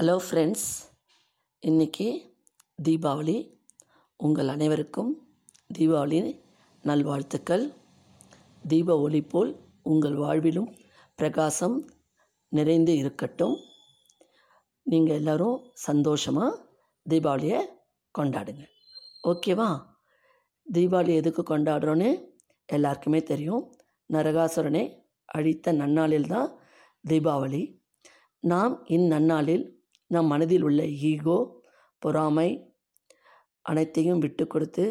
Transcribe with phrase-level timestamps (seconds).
[0.00, 0.68] Hello friends
[1.68, 2.06] இன்றைக்கி
[2.84, 3.34] தீபாவளி.
[4.16, 5.10] உங்கள் அனைவருக்கும்
[5.78, 6.20] தீபாவளி
[6.82, 7.64] நல்வாழ்த்துக்கள்.
[8.68, 9.50] தீப ஒளி போல்
[9.82, 10.70] உங்கள் வாழ்விலும்
[11.14, 11.76] பிரகாசம்
[12.48, 13.56] நிறைந்து இருக்கட்டும்.
[14.82, 16.62] நீங்கள் எல்லோரும் சந்தோஷமாக
[17.06, 17.60] தீபாவளியை
[18.18, 18.64] கொண்டாடுங்க.
[19.22, 19.68] ஓகேவா
[20.66, 22.32] தீபாவளி எதுக்கு கொண்டாடுறோன்னு
[22.66, 23.72] எல்லாருக்குமே தெரியும்.
[24.08, 24.84] நரகாசுரனை
[25.24, 26.58] அழித்த நன்னாளில் தான்
[27.08, 27.62] தீபாவளி.
[28.40, 29.78] நாம் இந்நன்னாளில்
[30.14, 31.38] நம் மனதில் உள்ள ஈகோ
[32.02, 32.48] பொறாமை
[33.70, 34.84] அனைத்தையும் விட்டு கொடுத்து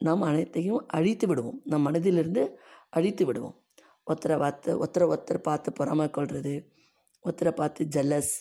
[0.00, 1.58] நாம் அனைத்தையும் அழித்து விடுவோம்.
[1.70, 2.42] நம் மனதிலிருந்து
[2.96, 3.56] அழித்து விடுவோம்.
[4.08, 6.54] ஒருத்தரை பார்த்து ஒருத்தரை ஒருத்தர் பார்த்து பொறாமை கொள்வது
[7.24, 8.32] ஒருத்தரை பார்த்து ஜல்லஸ்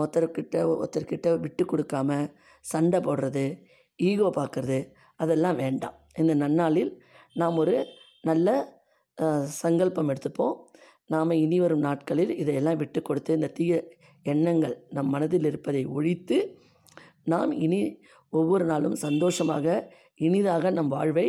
[0.00, 2.10] ஒருத்தர்கிட்ட ஒருத்தர்கிட்ட விட்டு கொடுக்காம
[2.64, 3.44] சண்டை போடுறது
[3.98, 4.80] ஈகோ பார்க்குறது
[5.22, 5.96] அதெல்லாம் வேண்டாம்.
[6.20, 6.90] இந்த நன்னாளில்
[7.40, 7.76] நாம் ஒரு
[8.28, 8.48] நல்ல
[9.62, 10.56] சங்கல்பம் எடுத்துப்போம்.
[11.12, 13.72] நாம் இனி வரும் நாட்களில் இதையெல்லாம் விட்டு கொடுத்து இந்த தீய
[14.22, 16.38] எண்ணங்கள் நம் மனதில் இருப்பதை ஒழித்து
[17.24, 17.80] நாம் இனி
[18.30, 19.66] ஒவ்வொரு நாளும் சந்தோஷமாக
[20.26, 21.28] இனிதாக நம் வாழ்வை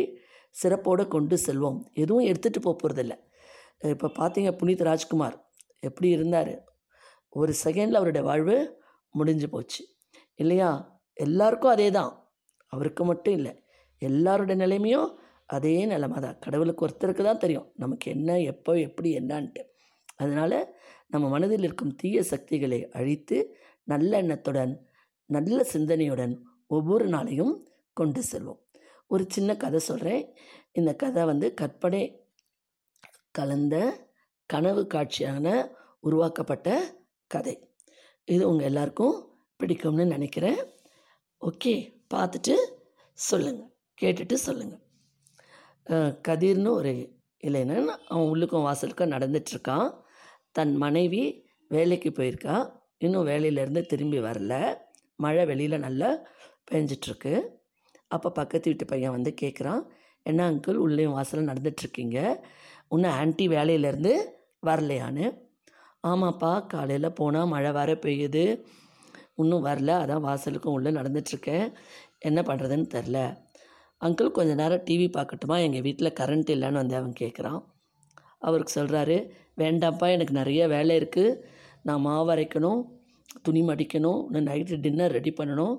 [0.62, 1.78] சிறப்போடு கொண்டு செல்வோம்.
[1.92, 3.14] எதுவும் எடுத்துகிட்டு போக போகிறதில்ல
[3.94, 5.36] இப்போ பார்த்தீங்க புனித் ராஜ்குமார்
[5.80, 6.52] எப்படி இருந்தார்?
[7.28, 8.56] ஒரு செகண்டில் அவருடைய வாழ்வு
[9.14, 9.82] முடிஞ்சு போச்சு.
[10.34, 10.70] இல்லையா?
[11.16, 12.12] எல்லாருக்கும் அதே தான்
[12.72, 13.52] அவருக்கு மட்டும் இல்லை
[14.02, 15.08] எல்லாருடைய நிலைமையும்
[15.46, 19.62] அதே நிலைமை தான் கடவுளுக்கு ஒருத்தருக்கு தான் தெரியும் நமக்கு என்ன எப்போ எப்படி என்னான்ட்டு.
[20.16, 20.58] அதனால்
[21.10, 23.38] நம்ம மனதில் இருக்கும் தீய சக்திகளை அழித்து
[23.84, 24.72] நல்ல எண்ணத்துடன்
[25.30, 26.34] நல்ல சிந்தனையுடன்
[26.66, 27.54] ஒவ்வொரு நாளையும்
[27.92, 28.60] கொண்டு செல்வோம்.
[29.06, 30.24] ஒரு சின்ன கதை சொல்கிறேன்
[30.72, 32.02] இந்த கதை வந்து கற்பனை
[33.30, 33.76] கலந்த
[34.50, 35.46] கனவு காட்சியான
[36.00, 36.68] உருவாக்கப்பட்ட
[37.30, 37.56] கதை.
[38.28, 39.16] இது உங்கள் எல்லாருக்கும்
[39.60, 40.60] பிடிக்கும்னு நினைக்கிறேன்.
[41.42, 41.74] ஓகே
[42.14, 42.54] பார்த்துட்டு
[43.18, 44.84] சொல்லுங்கள் கேட்டுட்டு சொல்லுங்கள்
[46.28, 46.92] கதிர்னு ஒரு
[47.42, 49.88] இளைஞன் அவன் உள்ளுக்கும் வாசலுக்கும் நடந்துட்டுருக்கான்
[50.52, 51.22] தன் மனைவி
[51.68, 52.56] வேலைக்கு போயிருக்கா.
[52.98, 54.78] இன்னும் வேலையிலேருந்து திரும்பி வரல.
[55.16, 56.18] மழை வெளியில் நல்லா
[56.70, 57.40] பெஞ்சிட்ருக்கு.
[58.08, 59.82] அப்போ பக்கத்து வீட்டு பையன் வந்து கேட்குறான்
[60.22, 62.18] என்ன அங்கிள் உள்ளேயும் வாசலில் நடந்துட்டுருக்கீங்க
[62.88, 64.12] இன்னும் ஆன்ட்டி வேலையிலேருந்து
[64.66, 65.26] வரலையான்னு.
[66.06, 68.44] ஆமாப்பா காலையில் போனால் மழை வர பெய்யுது.
[69.36, 69.92] இன்னும் வரல.
[70.02, 71.72] அதான் வாசலுக்கும் உள்ளே நடந்துட்டுருக்கேன்
[72.18, 73.18] என்ன பண்ணுறதுன்னு தெரில.
[74.00, 77.60] அங்கிள் கொஞ்ச நேரம் டிவி பார்க்கட்டுமா எங்கள் வீட்டில் கரண்ட் இல்லைன்னு வந்து அவன் கேட்குறான்
[78.38, 79.16] அவருக்கு சொல்கிறாரு
[79.62, 81.36] வேண்டாம்ப்பா எனக்கு நிறைய வேலை இருக்குது
[81.88, 82.80] நான் மாவு அரைக்கணும்
[83.46, 85.74] துணி மடிக்கணும் நான் நைட்டு டின்னர் ரெடி பண்ணணும்.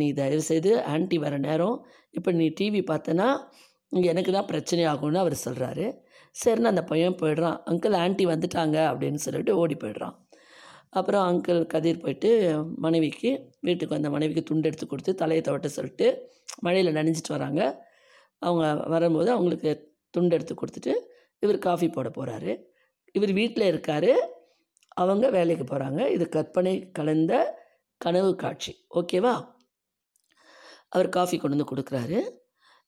[0.00, 1.76] நீ தயவுசெய்து ஆன்ட்டி வர நேரம்
[2.18, 3.28] இப்போ நீ டிவி பார்த்தனா
[3.92, 5.86] எனக்கு தான் பிரச்சனை ஆகும்னு அவர் சொல்கிறாரு
[6.36, 7.56] சரின்னு அந்த பையன் போயிடுறான்.
[7.70, 10.16] அங்கிள் ஆன்ட்டி வந்துட்டாங்க அப்படின்னு சொல்லிட்டு ஓடி போயிடுறான்.
[10.98, 12.30] அப்புறம் அங்கிள் கதிர் போயிட்டு
[12.84, 13.30] மனைவிக்கு
[13.66, 16.06] வீட்டுக்கு வந்த மனைவிக்கு துண்டு எடுத்து கொடுத்து தலையை தவட்ட சொல்லிட்டு
[16.66, 17.60] மழையில் நனைஞ்சிட்டு வராங்க.
[18.42, 18.64] அவங்க
[18.94, 19.70] வரும்போது அவங்களுக்கு
[20.14, 20.94] துண்டு எடுத்து கொடுத்துட்டு
[21.42, 22.52] இவர் காஃபி போட போகிறாரு
[23.12, 24.38] இவர் வீட்டில் இருக்கார்.
[24.88, 27.58] அவங்க வேலைக்கு போகிறாங்க இது கற்பனை கலந்த
[27.96, 28.86] கனவு காட்சி.
[28.94, 29.46] ஓகேவா?
[30.88, 31.98] அவர் காஃபி கொண்டு வந்து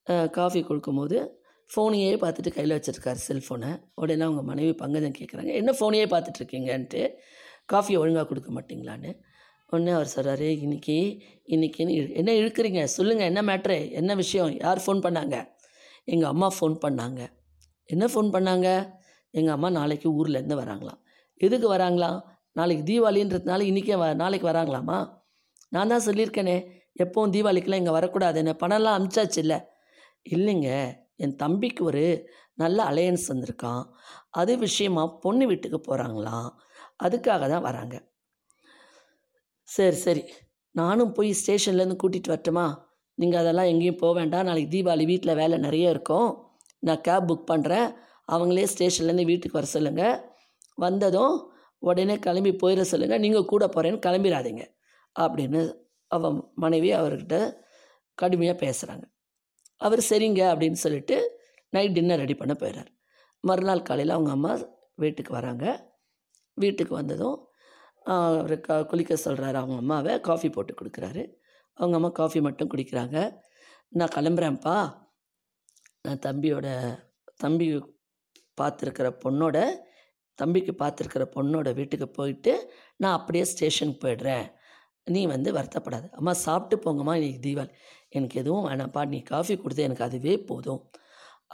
[0.06, 0.30] கொடுக்குறாரு.
[0.30, 1.42] காஃபி கொடுக்கும்போது
[1.76, 3.82] ஃபோனையே பார்த்துட்டு கையில் வச்சுருக்காரு செல்ஃபோனை.
[3.94, 7.14] உடனே அவங்க மனைவி பங்கஜம் கேட்குறாங்க என்ன ஃபோனையே பார்த்துட்ருக்கீங்கன்ட்டு.
[7.66, 9.20] காஃபி ஒழுங்காக கொடுக்க மாட்டிங்களான்னு.
[9.66, 12.84] உடனே அவர் சொல்கிறாரு இன்னைக்கு இன்னைக்குன்னு இழு- என்ன இழுக்கிறீங்க?
[12.84, 13.90] சொல்லுங்கள் என்ன மேட்ரு?
[13.90, 14.58] என்ன விஷயம்?
[14.58, 15.46] யார் ஃபோன் பண்ணாங்க?
[16.04, 17.28] எங்கள் அம்மா ஃபோன் பண்ணாங்க.
[17.84, 18.92] என்ன ஃபோன் பண்ணாங்க?
[19.34, 21.00] எங்கள் அம்மா நாளைக்கு ஊர்லேருந்து வராங்களாம்.
[21.40, 22.18] எதுக்கு வராங்களாம்?
[22.52, 24.98] நாளைக்கு தீபாவளின்றதுனால இன்றைக்கே வ நாளைக்கு வராங்களாமா?
[25.68, 26.56] நான் தான் சொல்லியிருக்கேனே
[27.02, 29.58] எப்போவும் தீபாவளிக்கெலாம் இங்கே வரக்கூடாதுன்னு பணம்லாம் அமிச்சாச்சு இல்லை
[30.26, 30.68] இல்லைங்க
[31.24, 32.02] என் தம்பிக்கு ஒரு
[32.54, 33.82] நல்ல அலையன்ஸ் வந்திருக்கான்.
[34.30, 36.48] அது விஷயமா பொண்ணு வீட்டுக்கு போகிறாங்களாம்
[37.04, 37.94] அதுக்காக தான் வராங்க.
[39.68, 40.22] சரி சரி.
[40.74, 42.66] நானும் போய் ஸ்டேஷன்லேருந்து கூட்டிகிட்டு வரட்டுமா?
[43.18, 44.46] நீங்கள் அதெல்லாம் எங்கேயும் போக வேண்டாம்.
[44.48, 46.28] நாளைக்கு தீபாவளி வீட்டில் வேலை நிறைய இருக்கும்.
[46.82, 47.88] நான் கேப் புக் பண்ணுறேன்
[48.28, 50.16] அவங்களே ஸ்டேஷன்லேருந்து வீட்டுக்கு வர சொல்லுங்கள்
[50.74, 51.36] வந்ததும்
[51.82, 54.64] உடனே கிளம்பி போயிட சொல்லுங்கள் நீங்கள் கூட போகிறேன்னு கிளம்பிடாதீங்க
[55.16, 55.62] அப்படின்னு
[56.10, 57.36] அவன் மனைவி அவர்கிட்ட
[58.18, 59.04] கடுமையாக பேசுகிறாங்க
[59.80, 61.16] அவர் சரிங்க அப்படின்னு சொல்லிட்டு
[61.72, 62.90] நைட் டின்னர் ரெடி பண்ண போயிடுறார்.
[63.44, 64.52] மறுநாள் காலையில் அவங்க அம்மா
[64.94, 65.64] வீட்டுக்கு வராங்க.
[66.54, 67.38] வீட்டுக்கு வந்ததும்
[68.02, 70.20] அவர் க குளிக்க சொல்கிறாரு அவங்க அம்மாவை.
[70.20, 71.22] காஃபி போட்டு கொடுக்குறாரு.
[71.72, 73.18] அவங்க அம்மா காஃபி மட்டும் குடிக்கிறாங்க.
[73.88, 74.76] நான் கிளம்புறேன்ப்பா.
[76.02, 76.68] நான் தம்பியோட
[77.36, 77.66] தம்பி
[78.60, 79.68] பார்த்துருக்கிற பொண்ணோட
[80.34, 84.52] தம்பிக்கு பார்த்துருக்கிற பொண்ணோட வீட்டுக்கு போயிட்டு நான் அப்படியே ஸ்டேஷனுக்கு போயிடுறேன்.
[85.04, 86.10] நீ வந்து வருத்தப்படாது.
[86.10, 87.72] அம்மா சாப்பிட்டு போங்கம்மா இன்னைக்கு தீபாவளி.
[88.08, 90.90] எனக்கு எதுவும் வேணாம்ப்பா நீ காஃபி கொடுத்து எனக்கு அதுவே போதும்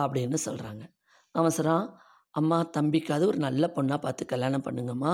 [0.01, 0.85] அப்படின்னு சொல்கிறாங்க
[1.31, 2.01] அவசரம்
[2.31, 5.13] அம்மா தம்பிக்காவது ஒரு நல்ல பொண்ணாக பார்த்து கல்யாணம் பண்ணுங்கம்மா.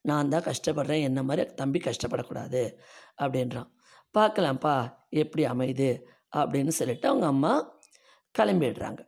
[0.00, 1.02] நான் தான் கஷ்டப்படுறேன்.
[1.02, 2.62] என்ன மாதிரி தம்பி கஷ்டப்படக்கூடாது
[3.22, 3.70] அப்படின்றான்.
[4.14, 6.02] பார்க்கலாம்ப்பா எப்படி அமையுது?
[6.36, 7.80] அப்படின்னு சொல்லிட்டு அவங்க அம்மா
[8.38, 9.00] கிளம்பிடுறாங்க.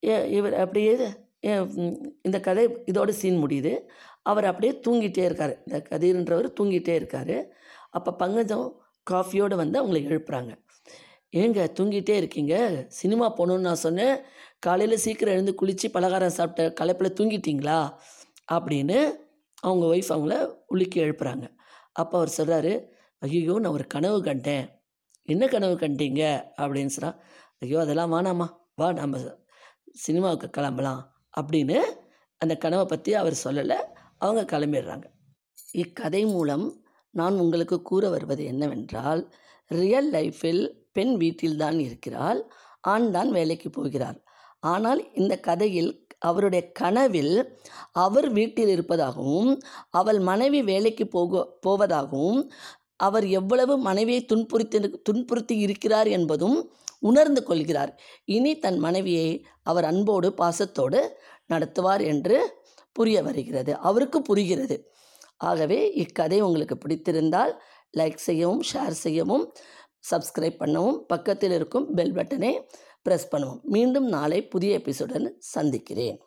[0.00, 0.92] இவர் அப்படியே
[2.22, 3.72] இந்த கதை இதோட சீன் முடியுது.
[4.22, 5.54] அவர் அப்படியே தூங்கிட்டே இருக்கார்.
[5.66, 7.36] இந்த கதிர்ன்றவர் தூங்கிட்டே இருக்கார்.
[7.90, 8.68] அப்போ பங்கஜம்
[9.10, 10.52] காஃபியோடு வந்து அவங்களை எழுப்புறாங்க.
[11.32, 12.84] ஏங்க தூங்கிட்டே இருக்கீங்க?
[12.88, 14.16] சினிமா போகணுன்னு நான் சொன்னேன்.
[14.58, 17.78] காலையில் சீக்கிரம் எழுந்து குளித்து பலகாரம் சாப்பிட்ட களைப்பில் தூங்கிட்டீங்களா?
[18.52, 18.98] அப்படின்னு
[19.60, 21.46] அவங்க ஒய்ஃப் அவங்கள உலுக்கி எழுப்புறாங்க.
[21.92, 22.72] அப்போ அவர் சொல்கிறாரு
[23.18, 24.66] ஐயோ நான் ஒரு கனவு கண்டேன்.
[25.22, 26.22] என்ன கனவு கண்டீங்க?
[26.60, 27.22] அப்படின்னு சொன்னால்
[27.58, 29.18] ஐயோ அதெல்லாம் வானாமா வா நம்ம
[29.96, 31.02] சினிமாவுக்கு கிளம்பலாம்
[31.40, 31.78] அப்படின்னு
[32.40, 33.78] அந்த கனவை பற்றி அவர் சொல்லலை.
[34.18, 35.06] அவங்க கிளம்பிடுறாங்க.
[35.72, 36.66] இக்கதை மூலம்
[37.14, 39.22] நான் உங்களுக்கு கூற வருவது என்னவென்றால்
[39.70, 40.62] ரியல் லைஃப்பில்
[40.92, 42.40] பெண் வீட்டில்தான் இருக்கிறாள்
[42.80, 44.18] ஆண் தான் வேலைக்கு போகிறார்
[44.60, 47.34] ஆனால் இந்த கதையில் அவருடைய கனவில்
[47.98, 49.50] அவர் வீட்டில் இருப்பதாகவும்
[49.90, 52.40] அவள் மனைவி வேலைக்கு போக போவதாகவும்
[52.96, 56.58] அவர் எவ்வளவு மனைவியை துன்புறுத்தி துன்புறுத்தி இருக்கிறார் என்பதும்
[56.98, 58.00] உணர்ந்து கொள்கிறார்.
[58.24, 61.16] இனி தன் மனைவியை அவர் அன்போடு பாசத்தோடு
[61.52, 63.76] நடத்துவார் என்று புரிய வருகிறது.
[63.76, 64.90] அவருக்கு புரிகிறது.
[65.36, 67.60] ஆகவே இக்கதை உங்களுக்கு பிடித்திருந்தால்
[67.98, 69.52] லைக் செய்யவும் ஷேர் செய்யவும்
[70.10, 72.62] சப்ஸ்கிரைப் பண்ணவும் பக்கத்தில் இருக்கும் பெல் பட்டனை
[73.08, 73.60] ப்ரெஸ் பண்ணவும்.
[73.60, 76.20] மீண்டும் நாளை புதிய எபிசோடன் சந்திக்கிறேன்.